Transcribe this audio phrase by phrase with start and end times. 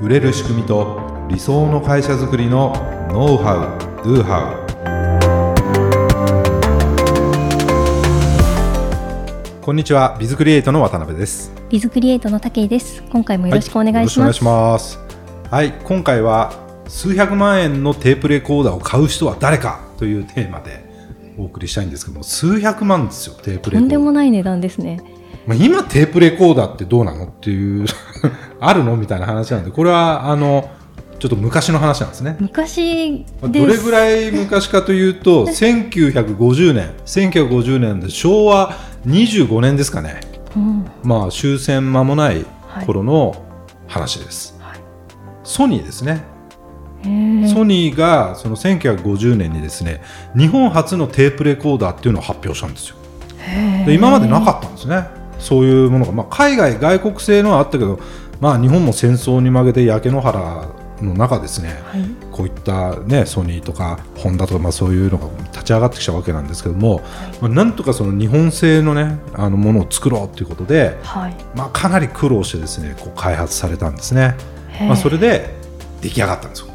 [0.00, 0.98] 売れる仕組みと
[1.28, 2.72] 理想の会社づくりの
[3.12, 4.54] ノウハウ・ドゥハ
[9.60, 9.60] ウ。
[9.60, 11.52] こんにちはビズクリエイトの渡辺です。
[11.68, 13.02] ビズクリエイトの武井です。
[13.10, 14.98] 今回もよろしくお願いします、はい、します。
[15.50, 16.54] はい今回は
[16.88, 20.82] 数百万円のテープレコーダーを買う人は誰かというテーマで
[21.36, 23.80] お送りしたいんですけども数百万ですよテープレコーダー。
[23.80, 25.02] とんでもない値段ですね
[25.50, 27.84] まあ、今テープレコーダーってどうなのっていう
[28.60, 30.70] あるのみたいな話なんでこれはあの
[31.18, 32.36] ちょっと昔の話なんですね。
[32.38, 38.76] 昔どれぐらい昔かというと 1950年1950年で昭和
[39.08, 40.20] 25年ですかね、
[40.54, 42.46] うん、まあ終戦間もない
[42.86, 43.34] 頃の
[43.88, 44.78] 話です、はい、
[45.42, 46.22] ソニーですね。
[47.02, 50.00] ソニーがその1950年にですね
[50.36, 52.96] 日本初のテープレコーダーっていうのを発表したんですよ。
[53.84, 57.98] で今までなかったんですねそういうものが、まあ、海外、外国製のはあったけど、
[58.40, 60.68] まあ、日本も戦争に負けて焼け野原
[61.02, 67.04] の中ですね、はい、こういった、ね、ソニーとかホンダとか、まあ、そういうのが立ち上がってきたわけなんですけども、はい、
[67.40, 74.36] まあ、なんとかその日本製の,、ね、あのものを作ろうということで、はい、まあ、かなり苦労してですねこう開発されたんですね。
[74.80, 75.54] まあ、それで
[76.00, 76.68] 出来上がったんですよ。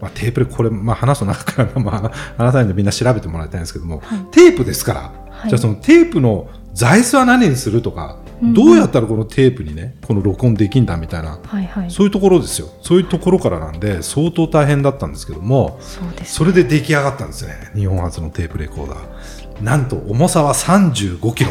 [0.00, 5.12] まあ、テープでこれ、まあ、話す中から、まあ、話さないんでみんな調べてもらいたいんですけども、テープですから、
[5.48, 12.68] じゃあそのテープの座椅子は何にするとか、うんどうやったらこのテープにねこの録音できんだみたいな、はいはい、そういうところですよ。
[12.82, 15.80] そういうところからなんで相当大変だったんですけども
[16.22, 17.72] そ、ね,、れで出来上がったんですね。
[17.74, 19.64] 日本初のテープレコーダー。
[19.64, 21.50] なんと重さは35キロ。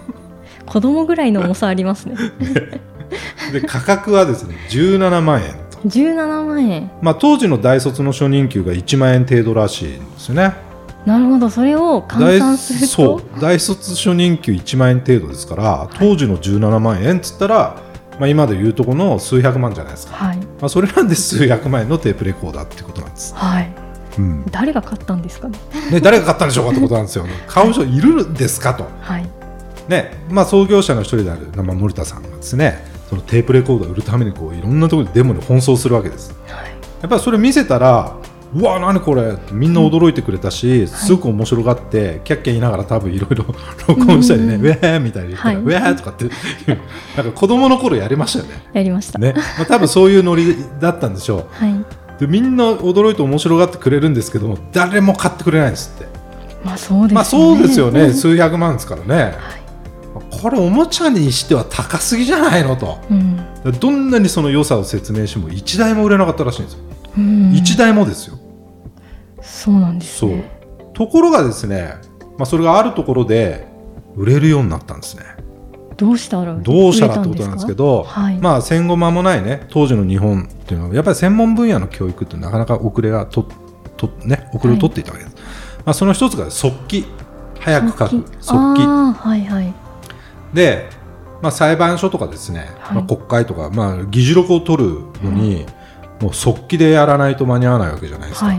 [0.66, 2.16] 子供ぐらいの重さありますね。
[3.54, 5.78] で価格はですね17万円と。
[5.88, 10.71] 17万円、まあ、当時の大卒の初任給が1万円程度らしいんですよね
[11.06, 12.86] なるほどそれを換算すると？
[12.86, 17.76] そう大卒初任給1万円程度ですから、当時の17万円っつったら、
[18.18, 23.34] まあ、今でいうとこの数百万じゃないですか、はい、まあ、それなんで数百万円のテープレコーダーってことなんです。
[23.34, 23.74] はい。
[24.18, 25.58] うん、誰が買ったんですかね？
[25.90, 29.28] ね誰が買ったんでしょうかってことなんですよ、ね、 買う人いるんですかと、はい。
[29.88, 38.16] ねまあ、創業者の一人である、まあ、森田さんがですねそのテープレコーダーを売るためにこういろんなところでデモに奔走するわけです、はい、やっぱりそれ見せたら
[38.54, 39.36] うわ何これ。
[39.50, 43.46] みんな驚いてくれたし、すごく面白がって、キャッキャ言いながら多分いろいろ
[43.88, 46.26] 録音したりね、ウェーみたいに言ったら、ウェーとかって
[47.16, 48.62] なんか子供の頃やりましたよね。
[48.74, 49.18] やりました。
[49.18, 51.64] ね、まあ、多分そういうノリだったんでしょう。
[51.64, 51.84] はい、
[52.20, 56.06] でみんな驚いて面白がってくれるんですけども誰も買ってくれないんですって。
[56.64, 58.12] まあそうです、ね、まあそうですよね。
[58.12, 59.22] 数百万ですからね。
[59.22, 59.62] はい。
[60.42, 63.38] これおもちゃにしては高すぎじゃないのと、うん、
[63.80, 66.80] どんなにその良さを説明しても1台も売れなかったらしいんですよ、
[67.16, 68.38] うん、1台もですよ
[69.62, 70.44] そうなんです、ね、
[70.92, 71.94] ところがですね、
[72.36, 73.68] まあ、それがあるところで
[74.16, 75.22] 売れるようになったんですね。
[75.96, 83.46] どうしたらどうしたらってことなんですけど、はい、まあ、戦後間もないね当時の日本っていうのはやっぱり専門分野の教育ってなかなか遅れがと
[83.96, 87.04] と、ね、遅れを取っていたわけです、はい、まあ、その一つが速記。
[87.60, 88.24] 早く書く。
[88.40, 88.82] 速記。
[88.82, 89.72] はいはい、
[90.52, 90.88] で、
[91.40, 94.90] まあ、裁判所とかですね、はい、まあ、国会とか、まあ、議事録を取る
[95.22, 95.66] のに、
[96.20, 98.52] もう速記でやらないと間に合わないわけじゃないですか。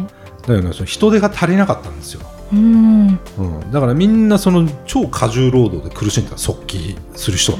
[0.47, 0.73] だよね。
[0.73, 2.21] その人手が足りなかったんですよ。
[2.51, 7.59] うん、うん、だからみんなその超過重労働で苦しんだ速記する人は。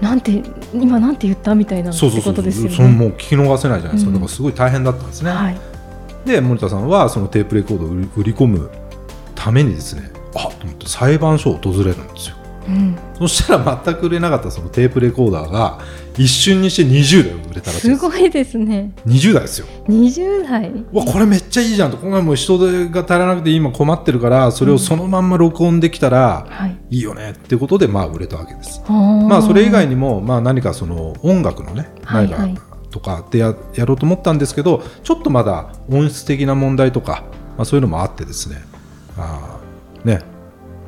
[0.00, 0.42] なんて
[0.72, 1.54] 今なんて言った？
[1.54, 2.70] みたいなそうそうそうそう。
[2.70, 5.30] そのもう聞き逃せないじゃないですか、うん、だからすごい大変だったんですね。
[5.30, 5.56] はい、
[6.24, 8.70] で森田さんはそのテープレコードを売り込む
[9.34, 12.36] ためにですねあと思って裁判所を訪れるんですよ。
[12.66, 15.80] うん、そしたら全く売れなかったそのテープレコーダーが
[16.16, 18.92] 一瞬にして20台売れたらしいすごいですね。
[19.06, 19.66] 20台ですよ。
[19.88, 20.72] 20台。
[20.92, 21.96] わこれめっちゃいいじゃんと。
[21.96, 26.46] このもう人手が足らなくて今困ってるからそれをそのまんま録音できたら
[26.90, 26.98] い。
[26.98, 32.48] いよねってことでまあ売れたわけです、まあそれ以外にもまあ何かその音楽のね何か
[32.90, 37.24] とかでややろうと思ったんですけどちょっとまだ音質的な問題とか、
[37.56, 38.62] まあ、そういうのもあってですね。
[39.16, 39.58] あ
[40.04, 40.20] ね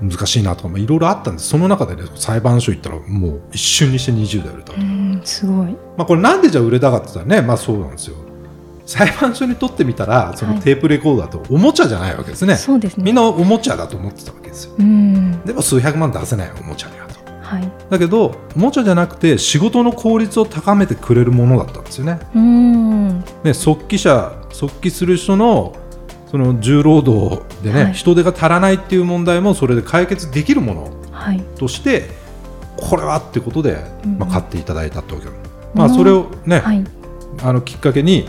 [0.03, 1.49] 難しいなとかいろいろあったんです。
[1.49, 4.79] その中で、ね、裁判所行ったらもう一瞬にして20台売れたと。
[5.25, 5.67] すごい、
[5.97, 8.17] まあ、これなんでじゃあ売れたかって言ったらね、まあ、そうなんですよ。
[8.87, 12.53] 裁判所にとってみたらそのテープレコーダーとおもちゃじゃないわけですね。
[12.53, 13.05] はい、そうですね。
[13.05, 14.77] みんなおもちゃだと思ってたわけですよ。
[15.45, 22.21] でも数百万出せないおもちゃにはと、はい、だけどおもちゃじゃなくて仕事の効率を高めてくれるものだったんですよね。
[22.35, 23.25] うん。
[23.43, 25.75] ね速記者速記する人の
[26.31, 30.91] その重労働でね、はい、人手が足らないっていう問題もそれで解決できるもの
[31.57, 32.11] として、
[32.77, 33.79] これはってことで、
[34.19, 35.35] まあ、買っていただいたってわけ、うん、
[35.75, 36.85] まあ、それをね、はい、
[37.43, 38.29] あのきっかけに、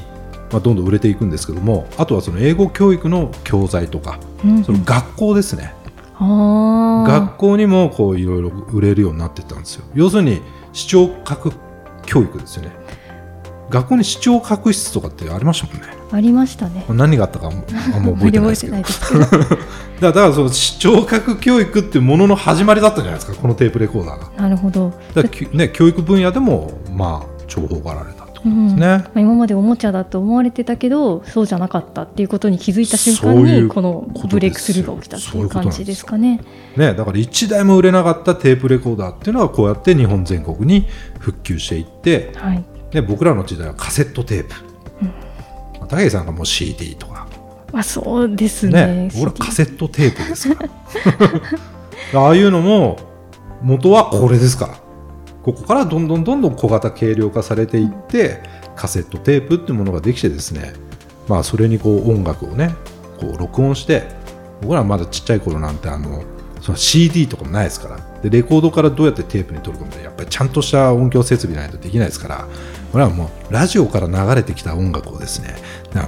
[0.51, 5.73] まあ、どんどん売れていくんですけどもあとはその英語教育の教材とか、うん、その学校ですね、
[6.19, 9.85] 学校にもこういろいろ売れるようになっていったんですよ。
[9.93, 10.41] 要するに
[10.73, 11.51] 視聴覚
[12.05, 12.71] 教育ですよね
[13.69, 15.97] 学校に視聴覚室とかってありましたもんね。
[16.11, 16.85] ありましたね。
[16.89, 17.55] 何があったかあん
[18.05, 19.25] ま覚えてないですけど。
[19.99, 24.41] だからその視聴覚教育っていうものの始まりだったじゃないですかこのテープレコーダーが。
[24.41, 24.93] なるほど。
[25.13, 25.23] だ
[25.53, 36.41] ね、教育分野でもまあ重宝がられたってことですね、うん、今までおもちゃだと思われてたけどそうじゃなかったっていうことに気づいた瞬間にこのブレイクスルーが起きたっていう感じですかね。
[36.75, 40.87] ねだから1台も売れなかったテープレコーダーっていうのはこうやって日本全国に
[41.19, 44.55] 復旧していって、はいね、僕らの時代はカセットテープ、
[45.81, 47.27] うん、武井さんがもう CD とか。
[47.73, 48.85] あそうですね。
[48.85, 49.09] ね。
[49.13, 50.63] 僕らカセットテープですか
[52.13, 52.15] ら。
[52.21, 52.97] ああいうのも
[53.61, 54.73] 元はこれですから。
[55.43, 58.43] ここからどんどんどんどん小型軽量化されていって
[58.75, 60.73] カセットテープっていうものができてですね。
[61.27, 62.73] まあそれにこう音楽をね
[63.19, 64.03] こう録音して
[64.61, 66.23] 僕らまだちっちゃい頃なんてあの
[66.61, 67.97] その CD とかもないですから。
[68.21, 70.01] でレコードからどうやってテープに取り込むか。
[70.01, 72.47] やっぱりちゃんとした音響設備ないとできないですから
[72.91, 75.55] これはもうラジオから流れてきた音楽をですね
[75.93, 75.99] あ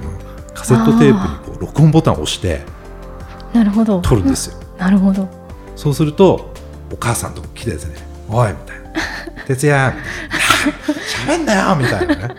[0.54, 2.62] カセットテープにこう録音ボタンを押して
[3.52, 4.00] なるほど。
[4.00, 4.56] 撮るんですよ。
[4.78, 5.28] なるほど。
[5.76, 6.52] そうすると
[6.92, 7.96] お母さんと来てですね
[8.28, 8.90] 「おい」みたいな
[9.46, 9.94] 「哲也
[11.26, 12.34] 喋んなよ」みたいなね。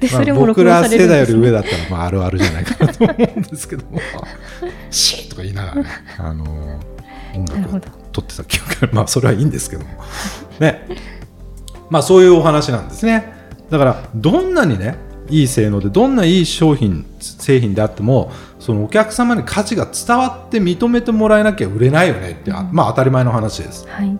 [0.00, 4.00] でそれも、僕ら世代より上だったら、まあ、あるあるじゃないかなと思うんですけども
[4.90, 5.84] 「シー」とか言いながらね、
[6.18, 6.44] あの
[7.34, 7.80] 音楽を
[8.12, 9.90] 撮ってた記憶まあそれはいいんですけども。
[10.58, 10.86] ね。
[11.90, 13.33] まあそういうお話なんですね
[13.74, 14.96] だからどんなにね
[15.28, 18.30] いい性能でどんないい商品製品であっても
[18.60, 23.88] そのお客様に価値が伝わって認めてもらえなきゃ売れないよねって、うん、まあ当たり前の話です。
[23.88, 24.16] はい、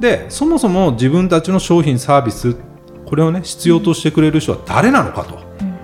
[0.00, 2.56] でそもそも自分たちの商品サービス
[3.04, 5.78] これをね必要としてくれる人は誰なのかと、うん、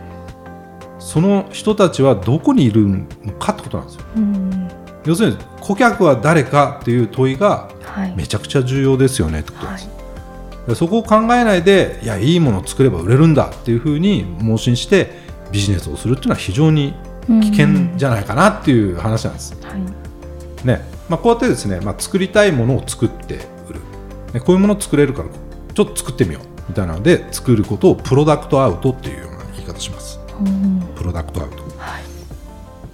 [0.99, 3.05] その人たちはどこにいるの
[3.39, 4.05] かってことなんですよ。
[4.17, 4.69] うん、
[5.05, 7.69] 要するに顧客は誰かっていう問いが
[8.17, 9.89] めちゃくちゃ重要ですよねってことです。
[9.89, 10.04] はい
[10.75, 15.11] そこを考えないでいやいいものを作れば売れるんだっていうふうに盲信して
[15.53, 16.95] ビジネスをするっていうのは非常に
[17.27, 19.55] 危険じゃないかなっていう話なんです。
[19.63, 20.81] はい、ね。
[21.09, 23.81] まあ、こうやってですね、まあ、作りたいものを作って売る、
[24.33, 25.29] ね、こういうものを作れるから
[25.75, 30.19] ちょっと作ってみようみたいなので作ることをプロダクトアウトっていうような言い方します。
[30.97, 32.03] プロダクトアウト、はい。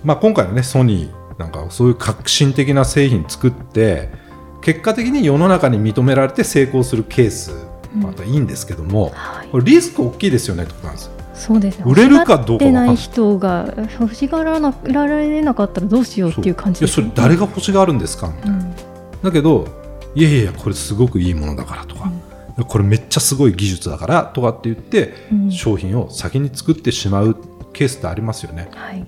[0.05, 4.11] まあ、今回のねソニーなんかそういう革新的な製品作って
[4.71, 7.53] 結果的に世の中に認められて成功するケース。
[7.93, 10.97] またいいんですけども、うんはい、これリスク大きいですよねってことなん。
[10.97, 11.13] ですよ。
[11.35, 11.85] そうですね。
[11.89, 12.95] 売れるかどうか分ない。
[12.95, 18.29] 人が欲しがらなられなかったらどうしようっていう感じ、ね、いやそれ誰が欲しがるんですか？
[18.29, 18.59] みたいな。
[18.59, 18.75] うん、
[19.25, 19.67] だけど
[20.15, 22.13] いやいやこれすごくいいものだからとか、
[22.59, 25.15] うん、これめっちゃすごい技術だからとかって言って、
[25.51, 27.37] 商品を先に作ってしまう
[27.73, 28.69] ケースってありますよね。
[28.73, 29.05] はい、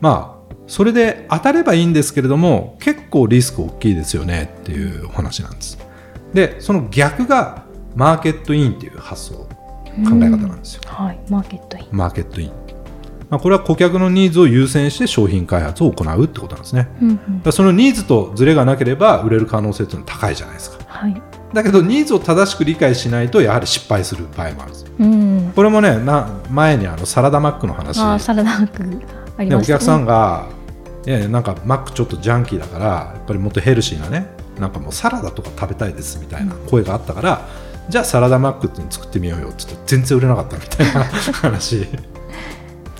[0.00, 5.78] まあそれで当たればいいんですけれども結構リスク大きいですよねっていうお話なんです。
[6.34, 7.64] でその逆が
[7.94, 9.48] マーケットインっていう発想考
[9.96, 11.86] え方なんですよ、はい、マーケットイン。
[11.90, 12.52] マーケットイン。
[13.30, 21.22] まあ、これは顧客のニーズを優先して商品開発を行うってことなんですね、うんうん、そのニーズとズレがなければ売れる可能性というのは高いじゃないですか、はい、
[21.52, 28.00] だけどニーズを正しく理解しないとやはり失敗する場合もあるんです、うん、これもねな前にあのサラダマックの話。
[28.00, 28.82] あサラダマック
[29.38, 30.48] ありまね、お客さんが
[31.06, 34.26] えなんかマックちょっとジャンキーだからやっぱりもっとヘルシーなね
[34.58, 37.48] なんかもうサラダとか食べたいですみたいな声があったから、
[37.86, 41.86] うん、じゃあサラダマックって作ってみようよって言って全然売れなかったみたいな 話。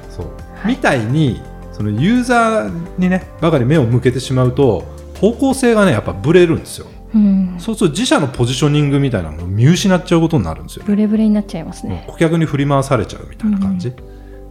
[0.09, 0.27] そう、
[0.63, 1.43] はい、みたいに
[1.73, 4.85] そのユーザーにねばかり目を向けてしまうと
[5.21, 6.87] 方向性がねやっぱブレるんですよ。
[7.15, 12.05] うん、そうすると自社のポジショニングみたいなのを見失っちゃうことになるんですよ、ブレブレになっちゃいますね。
[12.07, 13.95] 顧客に振り回されちゃうみたいな感じ、うん、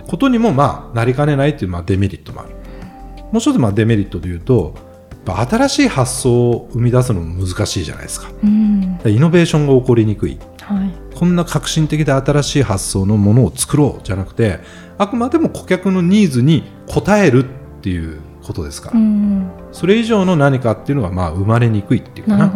[0.08, 2.50] ことにもまあなりかねないっていうまあデメリットもある。
[3.32, 4.76] もう一つまあデメリットで言うと
[5.26, 14.60] 新しい発想を生み出すのも難しいじゃないですか、うん、イノベーションが起こりにくい、はい、こんな革新的で新しい発想のものを作ろうじゃなくて
[14.98, 18.92] あくまでも顧客のニーズに応えるっていうことですか。
[18.92, 22.52] ら、うん、それ以上の何かっていうのがまあ生まれにくいっていうかな。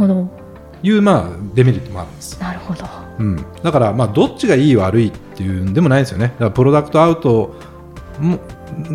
[0.84, 2.40] いうまあデメリットもあるんです。
[2.40, 2.86] なるほど、
[3.22, 6.28] うん、だからまあどっちがいい悪いっていうんでもないですよね。
[6.28, 7.56] だからプロダクトアウト
[8.20, 8.40] も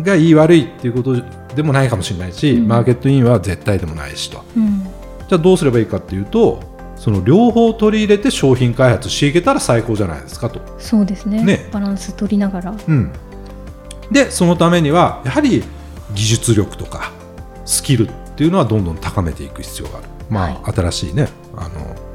[0.03, 1.15] がいい悪いっていうこと
[1.55, 6.61] でもないかもしれないし、うん、マーケットインは絶対でもないしと、うん、じゃあどうすればいいかっていうと
[6.95, 10.59] その両方取り入れて商品開発していけたら最高じゃないですかと。
[10.79, 13.11] そうですね、ね、バランス取りながら、うん、
[14.11, 15.63] でそのためにはやはり
[16.13, 17.11] 技術力とか
[17.65, 22.06] スキルっていうのはどんどん高めていく必要がある、まあ、はい、新しいねあの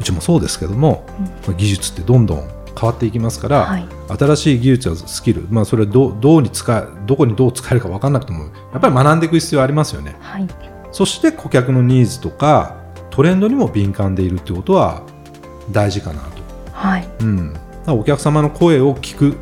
[0.00, 1.06] うちもそうですけども、
[1.46, 3.86] うん、技術ってどんどん変わっていきますから、はい、
[4.18, 10.48] 新しい技術やスキル、まあ、それどどうに使えどこにどう使えるか分からなくてもやっぱり学んでいく必要ありますよね、はい、
[10.90, 12.76] そして顧客のニーズとか
[13.10, 15.02] トレンドにも敏感でいるということは
[15.70, 17.08] 大事かなと、はい。
[17.20, 17.54] うん、
[17.86, 19.36] お客様の声を聞く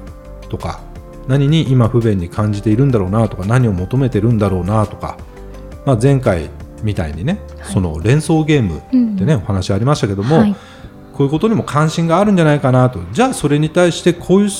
[0.48, 0.80] とか
[1.28, 5.16] 何に今不便に感じているんだろうなとか何を求めてるんだろうなとか、
[5.86, 6.50] まあ、前回
[6.82, 10.54] みたいにね、はい、その連想ゲームってね、うん、お話ありましたけども、はい、
[11.12, 13.00] こういうことにも関心があるんじゃないかなと。
[13.12, 14.50] じゃあそれに対してこういう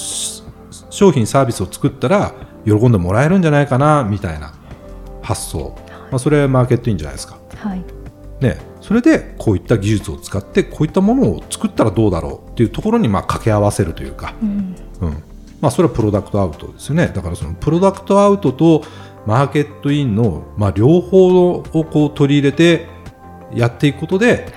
[0.91, 2.35] 商品サービスを作ったら
[2.65, 4.53] 喜んでもらえるんじゃないかなみたいな
[5.23, 5.77] 発想、
[6.11, 7.39] まあ、それはマーケットいいんじゃないですか。
[7.57, 7.85] はい。
[8.41, 15.23] ね、それでこういった技術を使ってこういったものを作ったらどうだろうっていうところにまあ掛け合わせるというか、うん、うん、
[15.61, 17.09] まあ、それはプロダクトアウトですよね。
[17.15, 18.83] だからそのプロダクトアウトと
[19.27, 22.87] マーケットインの、まあ、両方をこう取り入れて
[23.53, 24.53] やっていくことで、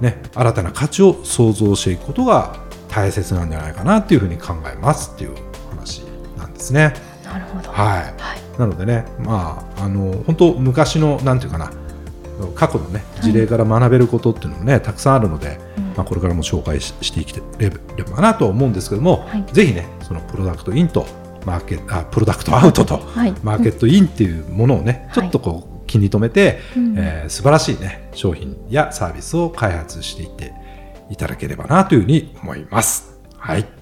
[0.00, 2.56] ね、新たな価値を創造していくことが
[2.88, 5.34] 大切なんじゃないかなっていうふうに考えますっていう
[5.70, 6.00] 話
[6.36, 6.94] なんですね。
[7.24, 8.10] なるほど、はい、は
[8.56, 11.70] い、なのでね、まあ、あの本当昔のなんていうかな
[12.54, 21.06] 過去の、ね、事例から学べることっていうのもね、はい、たくさんあるので、うん、まあ、これからも紹介していければなと思うんですけども、はい、ぜひねそのプロダクトインと
[21.46, 22.54] マーケあプロダクト。
[22.54, 30.52] アウトと、はい、マーケットインっていうものをね、ちょっとこう気に留めて、うん、えー、素晴らしいね商品やサービスを開発していって
[31.08, 33.18] いただければなというふうに思います。
[33.38, 33.76] はい。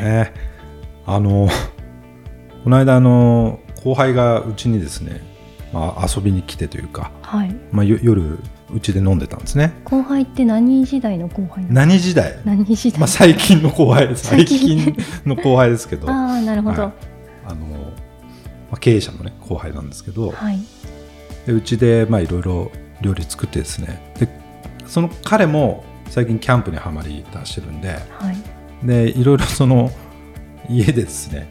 [0.00, 0.32] ね。
[1.06, 1.48] あの、
[2.64, 5.20] この間、あの、後輩がうちにですね、
[5.72, 8.38] まあ、遊びに来てというか、はい、まあ、夜
[8.72, 9.72] うちで飲んでたんですね。
[9.84, 12.38] 後輩って何時代の後輩何時代？
[12.44, 16.08] 何時代、まあ、最近の後輩 最近の後輩ですけど。
[16.08, 16.92] ああなるほど、はい、
[17.46, 17.76] あの、ま
[18.72, 20.58] あ、経営者のね後輩なんですけど、はい、
[21.46, 22.70] でうちでまあいろいろ
[23.00, 24.12] 料理作ってですね。
[24.18, 24.28] で
[24.86, 29.90] その彼も最近キャンプにはまり出してるんで、はい、でいろいろその
[30.68, 31.48] 家でですね、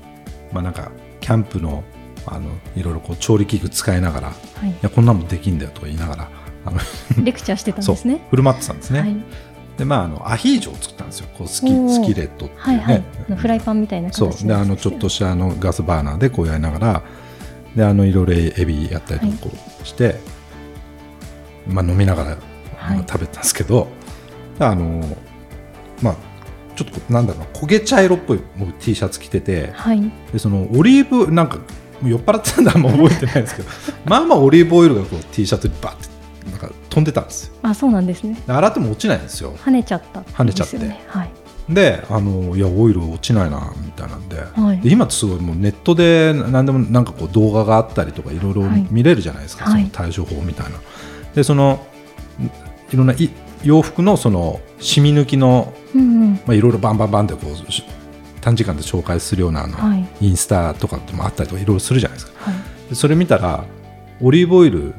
[0.51, 1.83] まあ、なんかキャンプの
[2.31, 4.33] あのいろいろこう調理器具使いながら、は
[4.65, 6.29] い、いやこんなもんできんだよとか言いながら
[6.65, 6.79] あの
[7.24, 8.21] レクチャーしてたんですね。
[8.29, 9.15] 振る舞ってたんですね、はい、
[9.77, 11.27] でまああのアヒージョを作ったんですよ。
[11.38, 14.48] こうスキスキレットっていうね、はいはい、フライパンみたいなそう。
[14.48, 17.03] であのちょっとしたあのガスバーナーでこうやりながら
[17.75, 20.15] であのいろいろエビやったりとかして、
[21.67, 22.38] まあ、飲みながら、
[22.75, 23.88] はい、食べたんですけど
[24.59, 25.03] あの
[26.01, 26.15] まあ
[26.75, 28.39] ちょっとなんだろう焦げ茶色っぽい
[28.79, 31.59] T シャツ着てて、はい、でそのオリーブなんか
[32.03, 33.70] 酔っ払ってたんであんま覚えてないんですけど。
[34.06, 36.08] まあまあオリーブオイルがこう T シャツにバッて
[36.50, 37.53] なんか飛んでたんですよ。
[37.63, 38.41] あそうなんですね。
[38.48, 39.53] 洗っても落ちないんですよ。
[39.58, 40.77] 跳ねちゃった、ね、跳ねちゃって。
[41.08, 41.29] はい。
[41.70, 44.38] であのいやオイル落ちないなみたいなんで。
[44.38, 48.53] はい、で今すごいもうネットで何でもなんかこう動画があったりとかいろい。
[48.53, 50.79] ろ見れるじゃないですか、はい、その対処法みたいな。
[51.36, 51.86] でその
[52.91, 53.29] いろんない
[53.63, 57.56] 洋服のその染み抜きの、うんうん、まあ、いろいろバンバンバンってこう
[58.41, 62.58] 短時間で紹介するようなあの、はい、インスタとかでもあったりとかいろいろするじゃないですか、は
[62.91, 63.65] い、それ見たら
[64.22, 64.93] オリーブオイル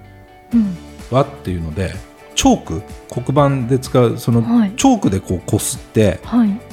[1.11, 6.21] はっていうので、うん、チョーク黒板で使うその、はい、チョークでこうこすって、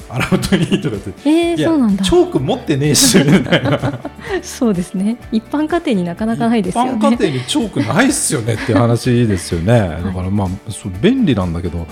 [0.08, 2.04] 洗うといいとかって、えー、そうなんだ。
[2.04, 4.00] チョーク持ってねえしみたいな
[4.42, 5.18] そうですね。
[5.32, 6.92] 一般家庭になかなかないですよね。
[6.92, 11.86] 一般家庭にチョークないっすよねっていう話ですよね、 だからまあそう便利なんだけど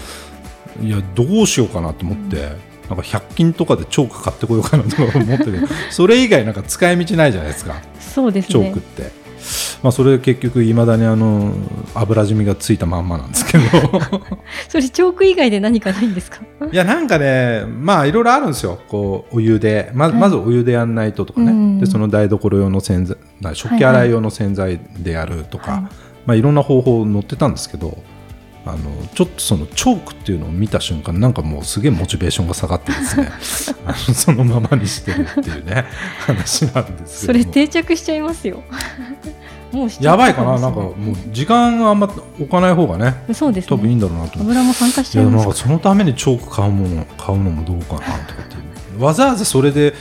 [0.83, 2.57] いやどうしようかなと思って、うん、
[2.89, 7.75] なんか100均とかでチョーク買ってこようかなと思ってる それ以外なんか使い道ないじゃないですか。
[7.99, 9.27] そうです、ね、チョークって。
[9.83, 11.53] まあ、それ結局いまだにあの
[11.95, 13.65] 油染みがついたまんまなんですけど。
[14.69, 16.41] それチョーク以外で何かないんですか？
[16.73, 18.81] いやなんかねまあいろいろあるんですよ。
[18.89, 19.91] こうお湯で。
[19.95, 23.17] ままずお湯でやんないととかね、はい、でその台所用の洗剤
[23.55, 25.81] 食器洗い用の洗剤でやるとか、はい。
[25.83, 25.91] はい、
[26.27, 27.99] まあ、いろんな方法載ってたんですけど
[28.67, 33.79] あのちょっとそのチョークっていうのを見た瞬間なんかもうすげえモチベーションが下がってですね。
[33.87, 35.85] あのそのままにしてるっていうね
[36.19, 37.39] 話なんですけど。
[37.39, 38.65] それ定着しちゃいますよ。
[39.71, 40.59] もうやばいかな？
[40.59, 40.95] なんかもう
[41.31, 44.41] 時間あんま置かない方がねそうです、ね、多分いいんだろうなと。
[44.41, 48.59] 油も参加しちゃいますかそのためにチョーク買うもの買うのもどうかなとかってい
[48.99, 49.03] う。
[49.03, 49.95] わざわざそれで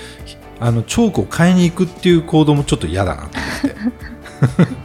[0.59, 4.84] あのチョークを買いに行くっていう行動もちょっと嫌だなと思って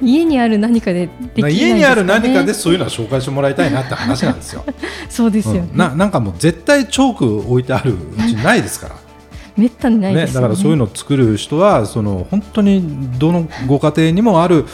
[0.00, 4.64] 家にある何かでで、ね、家にある何かでそういうのは紹介してもらいたいなって話なんですよ。
[5.08, 5.68] そうですよ、ね。
[5.72, 7.96] うん、ななんかもう絶対チョーク置いてあるう
[8.28, 8.96] ちないですから。
[9.56, 14.64] めったにないです、ね、だからそういうのを作る人はその本当にどのご家庭にもある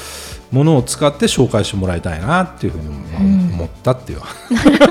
[0.50, 2.88] ものを使って紹介してもらいたいなっていうふうに
[3.55, 4.21] 思ったっていう、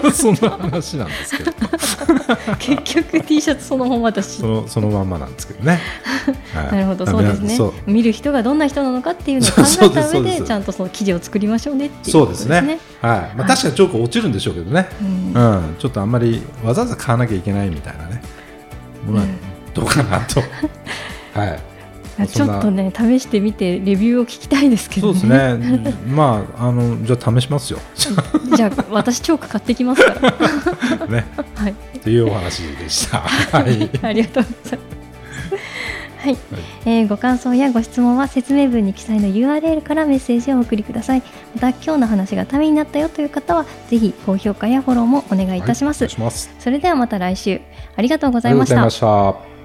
[0.03, 1.51] うん、 そんな話なんですけど。
[2.59, 4.39] 結局 T シャツそのままだし。
[4.39, 5.79] そのそのまんまなんですけどね、
[6.53, 7.05] はい、なるほど。
[7.05, 7.57] そうですね。
[7.85, 12.79] 見る人がどんな人なのかっていうのを 考えた上でちゃんとその記事を作りましょうねっていうそうですね。
[13.01, 13.37] はい。
[13.37, 15.39] まあ、確かにチョーク落ちるんでしょうけどね、うん、う
[15.71, 18.21] ん、ちょっとあんまりわざわざ買わなきゃいけないみたいなね。
[19.05, 19.25] ものは
[19.73, 20.41] どうかなと。
[21.33, 21.76] はい
[22.25, 25.93] ちょっとね試してみてレビューを聞きたいですけど、ね、そうですね。
[26.07, 27.79] まああのじゃあ試しますよ。
[28.55, 31.05] じゃあ私チョーク買ってきますから。
[31.07, 31.25] ね。
[31.53, 31.71] はい。
[31.71, 33.19] っていうお話でした。
[33.19, 33.89] はい。
[34.01, 34.97] ありがとうございます。
[36.17, 36.39] はい、はい、
[36.85, 41.23] えー、ご感想やご質問は説明文に記載の URL からメッセージをお送りください。
[41.53, 46.03] また今日の話がためになったよという方はぜひ高評価やフォローもお願いいたします。
[46.03, 46.49] はい、します。
[46.59, 47.61] それではまた来週。
[47.95, 48.69] ありがとうございまし
[48.99, 49.56] た